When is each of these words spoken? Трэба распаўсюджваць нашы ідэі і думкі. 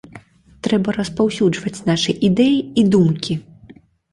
Трэба 0.67 0.95
распаўсюджваць 0.99 1.75
нашы 1.91 2.11
ідэі 2.31 2.57
і 2.83 2.89
думкі. 2.97 3.37